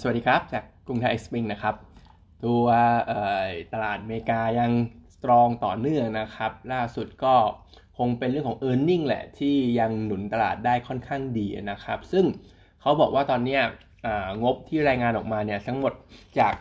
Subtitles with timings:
[0.00, 1.74] สวัสดีครับ จากกรุงไทยเอ็กซ์พิงนะครับ
[2.44, 2.64] ตัว
[3.72, 4.70] ตลาดอเมริกายัง
[5.14, 7.34] สตรองต่อเนื่องนะครับ ล่าสุดก็
[7.98, 12.24] คงเป็นเรื่องของ e a r n i n g แหละที่ยังหนุนตลาดได้ค่อนข้างดีนะครับ ซึ่ง
[12.80, 13.58] เขาบอกว่าตอนนี้
[14.42, 15.92] งบที่รายงานออกมาเนี่ยทั้งหมด
[16.38, 16.54] จาก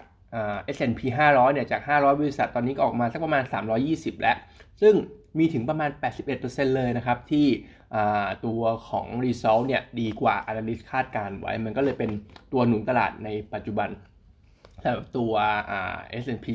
[0.76, 1.02] S&P
[1.32, 3.44] 500เนี่ยจาก 500 บริษัทตอนนี้ก็ออกมาสักประมาณ
[3.84, 4.38] 320 แล้ว
[4.82, 4.94] ซึ่ง
[5.38, 5.90] มีถึงประมาณ
[6.34, 7.48] 81%เลยนะครับ ที่
[8.46, 12.12] ตัวของ Result เนี่ยดีกว่า Analyst คาดการไว้ มันก็เลยเป็น
[12.54, 13.90] ตัวหนุนตลาดในปัจจุบัน
[14.84, 15.34] สำหรับตัว
[16.24, 16.48] S&P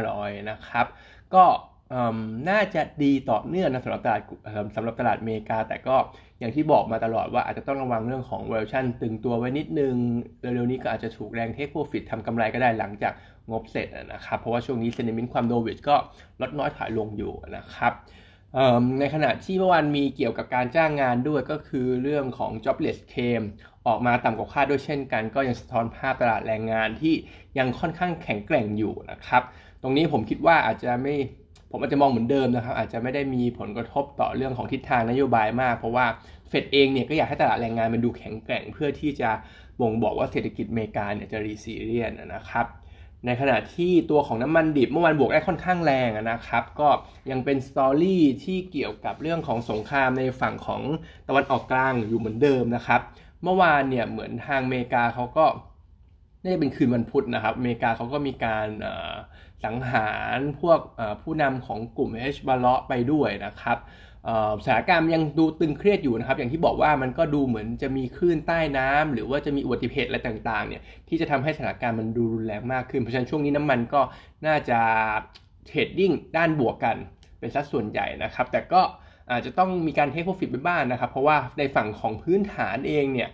[0.00, 0.86] 500 นะครับ
[1.34, 1.44] ก็
[2.50, 4.20] น่าจะดีต่อเนื่องนะสำหรับตลาด
[4.76, 5.96] สำหรับตลาดอเมริกา แต่ก็
[6.38, 9.94] อย่างที่บอกมาตลอดว่าอาจจะต้องระวังเรื่องของ valuation ตึงตัวไว้นิดนึง
[10.40, 13.12] เร็วๆนี้ก็อาจจะถูกแรงเทคโปรฟิตทำกำไรก็ได้หลังจาก
[13.50, 15.96] งบเสร็จนะครับ เพราะว่าช่วงนี้เซนิมินความโดวิชก็
[16.40, 17.92] ลดน้อยถอยลงอยู่นะครับ
[18.98, 23.42] ในขณะที่เมื่อวานมีเกี่ยวกับการจ้างงานด้วยก็คือเรื่องของ jobless claim
[23.86, 27.14] ออกมาต่ำกว่าคาดด้วยเช่นกัน ก็ยังสะท้อนภาพตลาดแรงงานที่
[27.58, 29.42] ยังค่อนข้างแข็งแกร่งอยู่นะครับ
[29.82, 31.14] ตรงนี้ผมคิดว่าอาจจะไม่
[31.70, 36.06] ผมอาจจะมองเหมือนเดิมนะครับ อาจจะไม่ได้มีผลกระทบต่อเรื่องของทิศทางนโยบายมาก เพราะว่า
[36.48, 39.30] เฟดเองเนี่ยก็อยากให้ตลาดแรงงานมันดูแข็งแกร่งเพื่อที่จะ
[39.80, 42.66] บ่งบอกว่าเศรษฐกิจอเมริกาเนี่ยจะรีซีเรียนนะครับ
[43.26, 46.88] ในขณะที่ตัวของน้ำมันดิบเมื่อวานบวกได้ค่อนข้างแรงนะครับ ก็
[47.30, 50.82] ยังเป็นสตอรี่ที่เกี่ยวกับเรื่องของสงครามในฝั่งของ
[51.28, 53.00] ตะวันออกกลางอยู่เหมือนเดิมนะครับ
[53.42, 55.44] เมื่อวานเนี่ยเหมือนทางอเมริกาเขาก็
[56.42, 58.68] น่าจะเป็นคืนวันพุธนะครับอเมริกาเขาก็มีการ
[59.64, 60.80] สังหารพวก
[61.22, 63.78] ผู้นำของกลุ่มเอชบาเลาะไปด้วยนะครับ
[64.64, 74.00] สถานการณ์ยังดูตึงเครียดอยู่นะครับ อย่างที่บอกว่ามันก็ดูเหมือนจะมีคลื่นใต้น้ำหรือว่าจะมีอุบัติเหตุอะไรต่างๆเนี่ยที่จะทำให้สถานการณ์มันดูรุนแรงมากขึ้น เพราะฉะนั้นช่วงนี้น้ำมันก็
[74.46, 74.78] น่าจะ
[75.66, 76.96] trading ด้านบวกกัน
[77.40, 78.82] เป็นสัดส่วนใหญ่นะครับ แต่ก็
[79.30, 83.28] อาจจะต้องมีการ take profit ไปบ้างนนะครับ เพราะว่าในฝั่งของพื้นฐานเองเนี่ย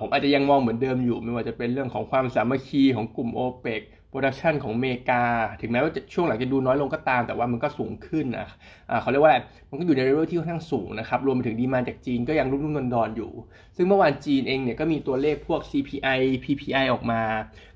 [0.00, 5.24] ผมอาจจะยังมองเหมือนเดิมอยู่ ไม่ว่าจะเป็นเรื่องของความสามัคคีของกลุ่มโอเปก production ของเมกา
[5.60, 13.30] ถึงแม้ว่าช่วงหลังจะดูน้อยลงก็ตาม แต่ว่ามันก็สูงขึ้นนะะเขาเรียกว่าอะไรมันก็อยู่ในระดับที่ค่อนข้างสูงนะครับ รวมไปถึง demand จากจีนก็ยังลุ่มๆดอนๆอยู่
[13.76, 17.22] ซึ่งเมื่อวานจีนเองเนี่ยก็มีตัวเลขพวก CPI PPI ออกมา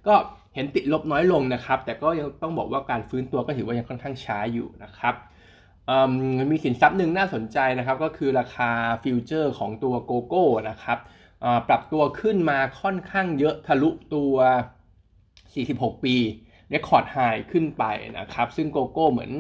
[0.07, 0.15] ก็
[0.55, 5.15] เห็นติดลบน้อยลงนะครับ แต่ก็ยังต้องบอกว่าการฟื้นตัวก็ถือว่ายังค่อนข้างช้าอยู่นะครับ
[6.51, 8.71] มีสินทรัพย์หนึ่งน่าสนใจนะครับ ก็คือราคา
[9.03, 10.99] future ของตัวโกโก้นะครับ
[11.69, 14.35] ปรับตัวขึ้นมาค่อนข้างเยอะทะลุตัว
[15.17, 16.17] 46 ปี
[16.71, 17.17] record high
[17.53, 17.85] ขึ้นไป
[18.19, 19.33] นะครับ ซึ่งโกโก้เหมือน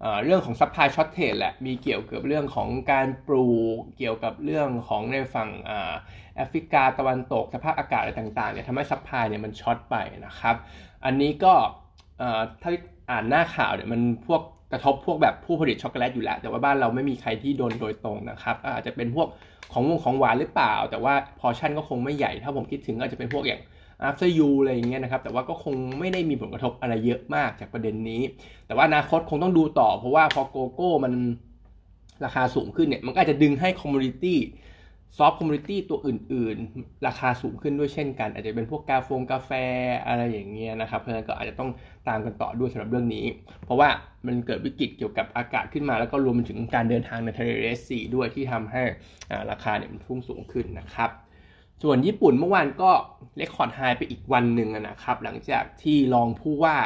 [0.00, 5.50] เอเรื่องของ supply shortage แหละ มีเกี่ยวกับเรื่องของการปลูก เกี่ยวกับเรื่องของในฝั่ง
[6.36, 9.96] แอฟริกาตะวันตกสภาพอากาศอะไรต่างๆเนี่ยทำให้ supply เนี่ยมัน short ไป
[10.26, 10.56] นะครับ
[11.04, 11.54] อันนี้ก็
[12.62, 12.70] ถ้า
[13.10, 14.42] อ่านหน้าข่าวเนี่ยมันพวก
[14.72, 19.28] กระทบพวกแบบผู้ผลิตช็อกโกแลตอยู่แล้ว แต่ว่าบ้านเราไม่มีใครที่โดนโดยตรงนะครับ อาจจะเป็นพวก
[19.72, 23.60] ของวงของหวานหรือเปล่า แต่ว่าพอชั่นก็คงไม่ใหญ่ ถ้าผมคิดถึงอาจจะเป็นพวกอย่าง
[24.08, 28.22] After You อะไรอย่างเงี้ยนะครับ แต่ว่าก็คงไม่ได้มีผลกระทบอะไรเยอะมากจากประเด็นนี้
[28.66, 31.12] แต่ว่าอนาคตคงต้องดูต่อ เพราะว่าพอโกโก้มัน
[32.24, 39.50] ราคาสูงขึ้นเนี่ย มันก็อาจจะดึงให้ commodity soft commodity ตัวอื่น ๆ ราคาสูงขึ้นด้วยเช่นกัน อาจจะเป็นพวกกาฟงกาแฟ
[40.06, 41.70] อะไรอย่างเงี้ยนะครับเพราะฉะนั้นก็อาจจะต้อง
[42.08, 43.24] ตามกันต่อด้วยสำหรับเรื่องนี้
[43.64, 43.88] เพราะว่า
[44.26, 48.82] มันเกิดวิกฤตเกี่ยวกับอากาศขึ้นมา แล้วก็รวมไปถึงการเดินทางในทะเลเรสซีด้วยที่ทำให้
[49.50, 51.10] ราคาเนี่ยมันพุ่งสูงขึ้นนะครับ
[51.82, 52.90] ส่วนญี่ปุ่นเมื่อวานก็
[53.36, 56.76] record high ไปอีกวันหนึ่งนะครับ หลังจากที่รองผู้ว่า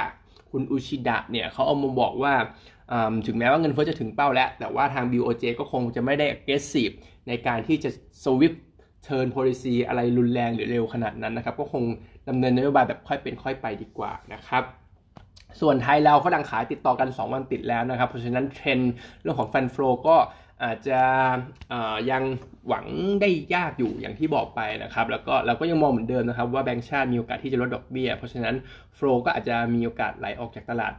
[0.51, 2.35] คุณอุชิดะเนี่ยเขาเอามาบอกว่า
[3.27, 6.95] ถึงแม้ว่าเงินเฟ้อจะถึงเป้าแล้ว แต่ว่าทาง BOJ ก็คงจะไม่ได้ aggressive
[7.29, 7.91] ในการที่จะ
[8.23, 8.59] swift
[9.07, 11.85] turn policy อะไรรุนแรงหรือเร็วขนาดนั้นนะครับ ก็คง
[12.29, 14.65] ดำเนินนโยบายแบบค่อยเป็นค่อยไปดีกว่านะครับ
[15.61, 18.81] ส่วนไทยเราฝรั่งขายติดต่อกัน 2 วันติดแล้วนะครับ เพราะฉะนั้นเทรน
[19.23, 20.17] เรื่องของฟันฟลก็
[20.65, 21.01] อาจจะ
[22.11, 22.23] ยัง
[22.69, 22.87] หวัง
[23.21, 28.55] ได้ยากอยู่อย่างที่บอกไปนะครับ แล้วก็เราก็ยังมองเหมือนเดิมนะครับ ว่าแบงก์ชาติมีโอกาสที่จะลดดอกเบี้ย เพราะฉะนั้น
[28.95, 30.95] โฟลก็อาจจะมีโอกาสไหลออกจากตลาด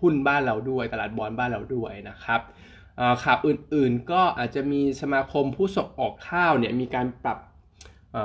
[0.00, 2.40] หุ้นบ้านเราด้วย ตลาดบอลบ้านเราด้วยนะครับ
[3.24, 7.38] ข่าวอื่นๆ ก็อาจจะมีสมาคมผู้ส่งออกข้าวเนี่ยมีการปรับ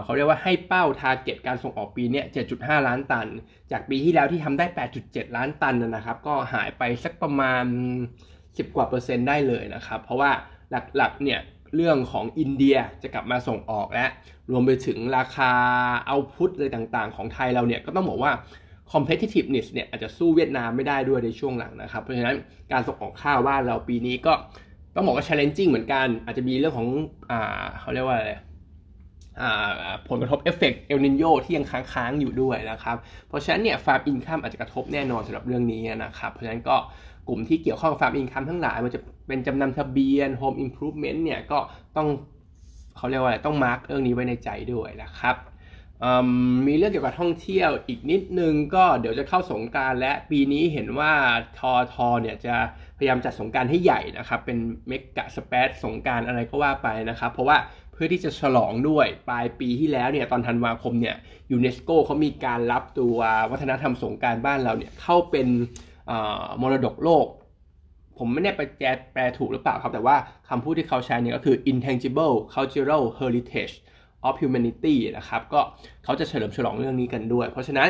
[0.04, 2.22] เขาเรียกว่าให้เป้าทาร์เก็ตการส่งออกปีนี้
[2.56, 3.28] 7.5 ล้านตัน
[3.72, 4.66] จากปีที่แล้วที่ทำได้
[5.02, 7.66] 8.7 ล้านตันนะครับ ก็หายไปสักประมาณ
[8.22, 10.32] 10 กว่าเปอร์เซ็นต์ได้เลยนะครับ เพราะว่า
[10.98, 11.40] หลักๆเนี่ย
[11.76, 14.06] เรื่องของอินเดียจะกลับมาส่งออกและ
[14.52, 15.52] รวมไปถึงราคา
[16.08, 18.32] output อะไรต่างๆ ของไทยเราเนี่ยก็ต้องบอกว่า
[18.94, 22.36] competitiveness เนี่ยอาจจะสู้เวียดนามไม่ได้ด้วยในช่วงหลังนะครับ เพราะฉะนั้น
[22.72, 24.34] การส่งออกข้าวบ้านเราปีนี้ก็
[24.96, 26.88] ต้องบอกว่า challenging เหมือนกัน อาจจะมีเรื่องของ
[27.32, 28.34] อ่าเขาเรียกว่าอะไร
[30.10, 32.98] ผลกระทบเอฟเฟกต์เอลนีโญที่ยังค้างๆอยู่ด้วยนะครับ
[33.28, 36.76] เพราะฉะนั้นเนี่ย farm income อาจจะกระทบแน่นอนสำหรับเรื่องนี้นะครับ เพราะฉะนั้นก็
[37.28, 41.60] กลุ่มที่เกี่ยวข้องกับ farm income ทั้งหลายมันจะเป็นจำนำทะเบียน home improvement เนี่ยก็
[41.98, 42.08] ต้อง
[42.98, 45.36] เขาเรียกว่าอะไรต้องมาร์กเรื่องนี้ไว้ในใจด้วยนะครับ
[46.68, 51.14] มีเรื่องเกี่ยวกับท่องเที่ยวอีกนิดนึงก็เดี๋ยวจะเข้าสงการและปีนี้เห็นว่า
[51.58, 52.56] ทอทอเนี่ยจะ
[52.98, 54.58] พยายามจัดสงการให้ใหญ่นะครับ เป็น
[54.88, 57.58] เมกะสเปซสงการอะไรก็ว่าไปนะครับ เพราะว่า
[57.92, 61.16] เพื่อที่จะฉลองด้วยปลายปีที่แล้วเนี่ยตอนธันวาคมเนี่ย
[61.52, 63.18] ยูเนสโกเขามีการรับตัว
[63.52, 65.48] วัฒนธรรมสงการบ้านเราเนี่ยเข้าเป็น
[66.62, 67.26] มรดกโลก
[68.18, 70.16] ผมไม่แน่ไปแปลแปลถูกหรือเปล่าครับ แต่ว่า
[70.50, 73.74] คำพูดที่เขาใช้เนี่ยก็คือ intangible cultural heritage
[74.28, 75.60] of humanity นะครับก็
[76.04, 77.90] เขาจะเฉลิมฉลองเรื่องนี้กันด้วย เพราะฉะนั้น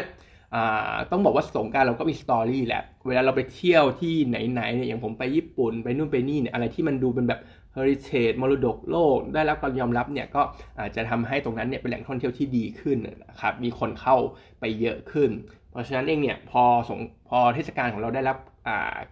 [1.12, 7.40] ต้องบอกว่าสงการเราก็มีสตอรี่แหละ เวลาเราไปเที่ยวที่ไหนๆเนี่ยอย่างผมไปญี่ปุ่นไปนู่นไปนี่เนี่ยอะไรที่มันดูเป็นแบบ
[7.76, 10.42] heritage มรดกโลก ได้รับการยอมรับเนี่ยก็
[10.80, 12.98] อาจจะทำให้ตรงนั้นเนี่ยเป็นแหล่งท่องเที่ยวที่ดีขึ้น
[13.28, 14.18] นะครับมีคนเข้า
[14.60, 15.30] ไปเยอะขึ้น
[15.72, 17.00] เพราะฉะนั้นเองเนี่ยพอสง
[17.30, 18.38] พอเทศกาลของเราได้รับ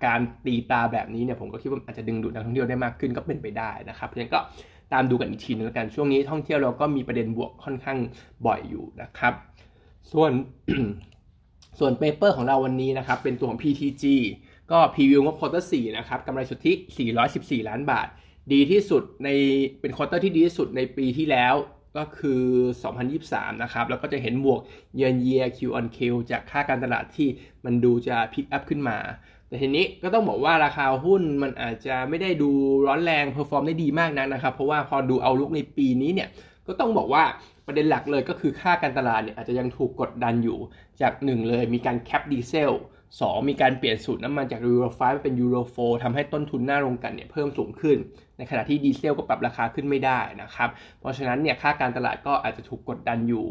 [0.06, 4.40] การตีตราแบบนี้เนี่ยผมก็คิดว่าอาจจะดึงดูดนักท่องเที่ยวได้มากขึ้นก็เป็นไปได้นะครับเพราะฉะนั้นก็
[4.94, 7.98] ตามดูกันอีกทีนึงแล้วกันช่วงนี้ท่องเที่ยวเราก็มีประเด็นบวกค่อนข้าง
[8.46, 9.34] บ่อยอยู่นะครับ
[10.12, 10.32] ส่วน
[11.80, 14.04] ส่วน paper ของเราวันนี้นะครับ เป็นตัวของ PTG
[14.72, 16.74] ก็ preview งบ quarter 4นะครับกำไรสุทธิ
[17.22, 18.08] 414 ล้านบาท
[18.54, 19.30] ดีที่สุดใน
[19.82, 21.56] เป็น quarter ที่ดีที่สุดในปีที่แล้ว
[21.98, 22.44] ก็คือ
[23.02, 24.60] 2023 นะครับ แล้วก็จะเห็นบวก
[24.96, 26.00] เยือนเยีย Q on Q
[26.32, 27.28] จากค่าการตลาดที่
[27.66, 28.98] มันดูจะ pick up ขึ้นมา
[29.48, 32.50] แต่ทีนี้ก็ต้องบอกว่าราคาหุ้นมันอาจจะไม่ได้ดู
[32.88, 36.30] ร้อนแรง perform ได้ดีมากนักนะครับ เพราะว่าพอดู outlook ในปีนี้เนี่ย
[36.68, 37.24] ก็ต้องบอกว่า
[37.66, 40.58] ประเด็นหลักเลยก็คือค่าการตลาดเนี่ยอาจจะยังถูกกดดันอยู่
[41.02, 42.72] จาก 1 เลยมีการ cap ดีเซล
[43.12, 47.98] 2มีการเปลี่ยนสูตรน้ำมันจากยูโร5เป็นยูโร4ทำให้ต้นทุนหน้าโรงกลั่นเนี่ยเพิ่มสูงขึ้น
[48.38, 50.70] ในขณะที่ดีเซลก็ปรับราคาขึ้นไม่ได้นะครับ
[51.00, 53.48] เพราะฉะนั้นเนี่ยค่าการตลาดก็อาจจะถูกกดดันอยู่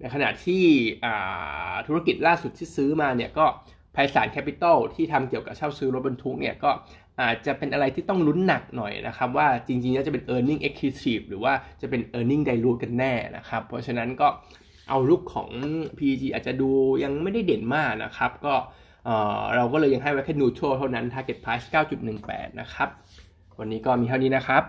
[0.00, 0.64] ในขณะที่
[1.86, 3.46] ธุรกิจล่าสุดที่ซื้อมาเนี่ยก็
[3.96, 6.70] ไพศาลแคปิตอลที่ทำเกี่ยวกับเช่าซื้อรถบรรทุกเนี่ยก็
[7.20, 11.52] อาจจะเป็นอะไรที่ต้องลุ้นหนักหน่อยนะครับ ว่าจริงๆแล้วจะเป็น e a r n i n g accretive หรือว่า
[11.82, 14.28] จะเป็น e a r n i n g dilute กันแน่นะครับ เพราะฉะนั้นก็
[14.88, 15.50] outlook ของ
[15.98, 16.70] PTG อาจจะดู
[17.04, 18.54] ยังไม่ได้เด่นมากนะครับ ก็
[19.56, 21.66] เราก็เลยยังให้ไว้แค่ neutral เท่านั้น target price
[22.12, 22.88] 9.18 นะครับ
[23.58, 24.62] วันนี้ก็มีเท่านี้นะครับ